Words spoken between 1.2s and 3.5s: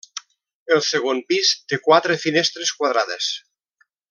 pis té quatre finestres quadrades.